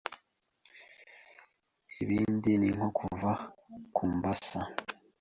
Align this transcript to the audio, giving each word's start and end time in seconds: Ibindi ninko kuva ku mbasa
Ibindi 2.03 2.51
ninko 2.59 2.87
kuva 2.97 3.31
ku 3.95 4.03
mbasa 4.15 4.61